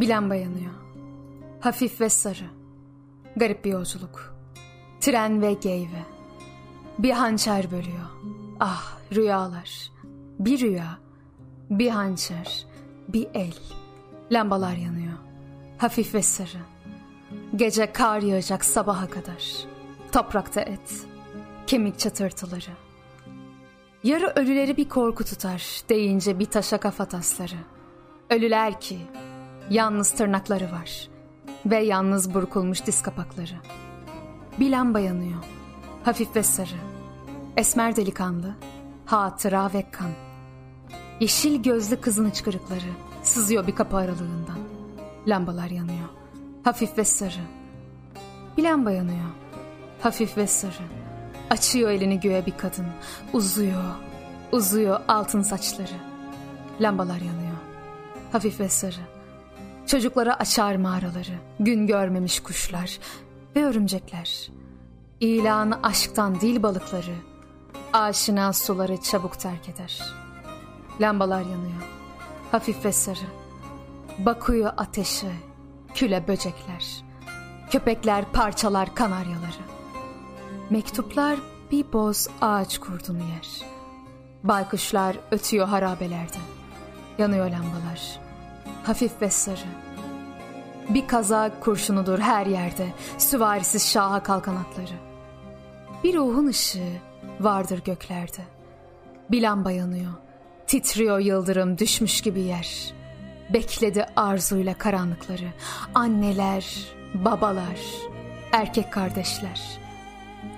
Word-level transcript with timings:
Bir 0.00 0.08
lamba 0.08 0.34
yanıyor. 0.34 0.72
Hafif 1.60 2.00
ve 2.00 2.08
sarı. 2.08 2.44
Garip 3.36 3.64
bir 3.64 3.70
yolculuk. 3.70 4.34
Tren 5.00 5.42
ve 5.42 5.52
geyve. 5.52 6.04
Bir 6.98 7.10
hançer 7.10 7.70
bölüyor. 7.70 8.06
Ah 8.60 8.98
rüyalar. 9.12 9.90
Bir 10.38 10.60
rüya. 10.60 10.98
Bir 11.70 11.90
hançer. 11.90 12.66
Bir 13.08 13.28
el. 13.34 13.54
Lambalar 14.32 14.76
yanıyor. 14.76 15.18
Hafif 15.78 16.14
ve 16.14 16.22
sarı. 16.22 16.62
Gece 17.56 17.92
kar 17.92 18.20
yağacak 18.20 18.64
sabaha 18.64 19.10
kadar. 19.10 19.66
Toprakta 20.12 20.60
et. 20.60 21.06
Kemik 21.66 21.98
çatırtıları. 21.98 22.70
Yarı 24.04 24.32
ölüleri 24.36 24.76
bir 24.76 24.88
korku 24.88 25.24
tutar 25.24 25.82
deyince 25.88 26.38
bir 26.38 26.46
taşa 26.46 26.78
kafa 26.78 27.04
tasları. 27.04 27.56
Ölüler 28.30 28.80
ki 28.80 28.98
yalnız 29.70 30.10
tırnakları 30.10 30.72
var 30.72 31.08
ve 31.66 31.76
yalnız 31.76 32.34
burkulmuş 32.34 32.86
diz 32.86 33.02
kapakları. 33.02 33.54
Bir 34.60 34.70
lamba 34.70 35.00
yanıyor, 35.00 35.44
hafif 36.04 36.36
ve 36.36 36.42
sarı. 36.42 36.80
Esmer 37.56 37.96
delikanlı, 37.96 38.54
hatıra 39.06 39.70
ve 39.74 39.84
kan. 39.90 40.10
Yeşil 41.20 41.62
gözlü 41.62 42.00
kızın 42.00 42.30
hıçkırıkları 42.30 42.90
sızıyor 43.22 43.66
bir 43.66 43.74
kapı 43.74 43.96
aralığından. 43.96 44.58
Lambalar 45.26 45.70
yanıyor, 45.70 46.08
hafif 46.64 46.98
ve 46.98 47.04
sarı. 47.04 47.44
Bir 48.56 48.62
lamba 48.62 48.90
yanıyor, 48.90 49.30
hafif 50.00 50.36
ve 50.36 50.46
sarı. 50.46 50.84
Açıyor 51.50 51.90
elini 51.90 52.20
göğe 52.20 52.46
bir 52.46 52.56
kadın. 52.56 52.86
Uzuyor, 53.32 53.94
uzuyor 54.52 55.00
altın 55.08 55.42
saçları. 55.42 56.00
Lambalar 56.80 57.20
yanıyor, 57.20 57.56
hafif 58.32 58.60
ve 58.60 58.68
sarı. 58.68 59.19
Çocuklara 59.90 60.34
açar 60.34 60.76
mağaraları, 60.76 61.32
gün 61.60 61.86
görmemiş 61.86 62.40
kuşlar 62.40 62.98
ve 63.56 63.64
örümcekler. 63.64 64.50
İlanı 65.20 65.78
aşktan 65.82 66.40
dil 66.40 66.62
balıkları, 66.62 67.14
aşina 67.92 68.52
suları 68.52 68.96
çabuk 68.96 69.38
terk 69.40 69.68
eder. 69.68 70.14
Lambalar 71.00 71.40
yanıyor, 71.40 71.82
hafif 72.52 72.84
ve 72.84 72.92
sarı. 72.92 73.26
Bakıyor 74.18 74.72
ateşe, 74.76 75.32
küle 75.94 76.28
böcekler. 76.28 77.04
Köpekler 77.70 78.32
parçalar 78.32 78.94
kanaryaları. 78.94 79.62
Mektuplar 80.70 81.38
bir 81.70 81.92
boz 81.92 82.28
ağaç 82.40 82.78
kurdunu 82.78 83.18
yer. 83.18 83.66
Baykuşlar 84.44 85.16
ötüyor 85.30 85.68
harabelerde. 85.68 86.38
Yanıyor 87.18 87.50
lambalar. 87.50 88.29
Hafif 88.82 89.22
ve 89.22 89.30
sarı. 89.30 89.70
Bir 90.88 91.08
kaza 91.08 91.50
kurşunudur 91.60 92.18
her 92.18 92.46
yerde. 92.46 92.88
Süvarisiz 93.18 93.90
şaha 93.92 94.22
kalkan 94.22 94.56
atları. 94.56 94.94
Bir 96.04 96.14
ruhun 96.16 96.46
ışığı 96.46 96.92
vardır 97.40 97.82
göklerde. 97.84 98.42
Bir 99.30 99.42
lamba 99.42 99.70
yanıyor. 99.72 100.12
Titriyor 100.66 101.18
yıldırım 101.18 101.78
düşmüş 101.78 102.20
gibi 102.20 102.40
yer. 102.40 102.94
Bekledi 103.52 104.06
arzuyla 104.16 104.74
karanlıkları. 104.74 105.52
Anneler, 105.94 106.76
babalar, 107.14 107.80
erkek 108.52 108.92
kardeşler. 108.92 109.80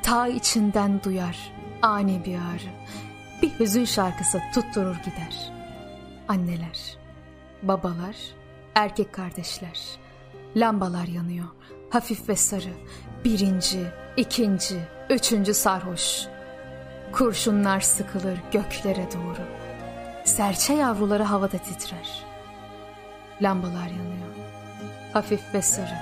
Ta 0.03 0.29
içinden 0.29 1.03
duyar 1.03 1.53
ani 1.83 2.25
bir 2.25 2.35
ağrı. 2.35 2.73
Bir 3.43 3.51
hüzün 3.59 3.85
şarkısı 3.85 4.41
tutturur 4.55 4.97
gider. 4.97 5.53
Anneler, 6.29 6.97
babalar, 7.63 8.17
erkek 8.75 9.13
kardeşler. 9.13 9.81
Lambalar 10.57 11.07
yanıyor, 11.07 11.47
hafif 11.91 12.29
ve 12.29 12.37
sarı. 12.37 12.73
Birinci, 13.25 13.87
ikinci, 14.17 14.81
üçüncü 15.11 15.55
sarhoş. 15.55 16.27
Kurşunlar 17.13 17.81
sıkılır 17.81 18.39
göklere 18.53 19.09
doğru. 19.15 19.43
Serçe 20.25 20.73
yavruları 20.73 21.23
havada 21.23 21.59
titrer. 21.59 22.25
Lambalar 23.43 23.87
yanıyor, 23.87 24.35
hafif 25.13 25.55
ve 25.55 25.63
sarı. 25.63 25.95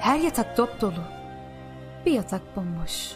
Her 0.00 0.18
yatak 0.18 0.56
dop 0.56 0.80
dolu. 0.80 1.04
Bir 2.06 2.12
yatak 2.12 2.56
bomboş. 2.56 3.12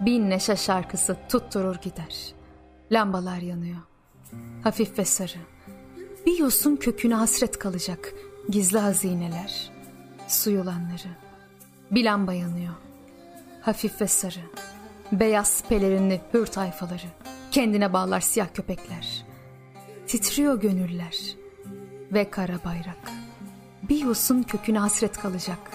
Bin 0.00 0.30
neşe 0.30 0.56
şarkısı 0.56 1.16
tutturur 1.28 1.76
gider. 1.76 2.34
Lambalar 2.92 3.38
yanıyor. 3.38 3.80
Hafif 4.64 4.98
ve 4.98 5.04
sarı. 5.04 5.38
Bir 6.28 6.38
yosun 6.38 6.76
köküne 6.76 7.14
hasret 7.14 7.58
kalacak 7.58 8.14
gizli 8.50 8.78
hazineler. 8.78 9.70
Su 10.28 10.50
yılanları. 10.50 11.08
Bir 11.90 12.04
lamba 12.04 12.32
yanıyor. 12.32 12.74
Hafif 13.60 14.00
ve 14.00 14.08
sarı. 14.08 14.40
Beyaz 15.12 15.62
pelerinli 15.68 16.20
hür 16.34 16.46
tayfaları. 16.46 17.06
Kendine 17.50 17.92
bağlar 17.92 18.20
siyah 18.20 18.46
köpekler. 18.54 19.24
Titriyor 20.06 20.60
gönüller. 20.60 21.16
Ve 22.12 22.30
kara 22.30 22.64
bayrak. 22.64 23.12
Bir 23.82 24.04
yosun 24.04 24.42
köküne 24.42 24.78
hasret 24.78 25.18
kalacak. 25.18 25.70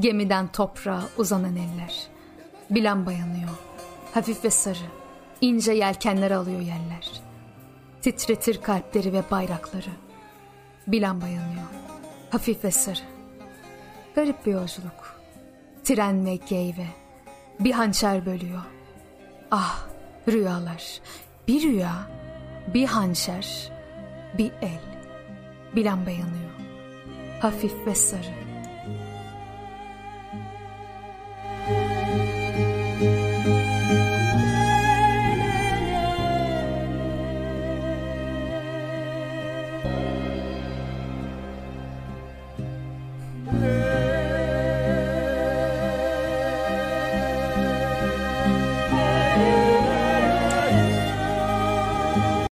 Gemiden 0.00 0.48
toprağa 0.52 1.02
uzanan 1.18 1.56
eller. 1.56 2.06
Bir 2.70 2.84
lamba 2.84 3.12
yanıyor. 3.12 3.50
Hafif 4.14 4.44
ve 4.44 4.50
sarı. 4.50 4.86
İnce 5.40 5.72
yelkenler 5.72 6.30
alıyor 6.30 6.60
yeller. 6.60 7.23
Titretir 8.04 8.62
kalpleri 8.62 9.12
ve 9.12 9.22
bayrakları. 9.30 9.90
Bir 10.86 11.02
lamba 11.02 11.26
yanıyor. 11.26 11.66
Hafif 12.30 12.64
ve 12.64 12.70
sarı. 12.70 13.00
Garip 14.14 14.46
bir 14.46 14.52
yolculuk. 14.52 15.20
Tren 15.84 16.26
ve 16.26 16.36
geyve. 16.36 16.86
Bir 17.60 17.72
hançer 17.72 18.26
bölüyor. 18.26 18.62
Ah 19.50 19.86
rüyalar. 20.28 21.00
Bir 21.48 21.62
rüya, 21.62 22.10
bir 22.74 22.86
hançer, 22.86 23.72
bir 24.38 24.52
el. 24.62 24.80
Bir 25.76 25.84
lamba 25.84 26.10
yanıyor. 26.10 26.50
Hafif 27.40 27.86
ve 27.86 27.94
sarı. 27.94 28.43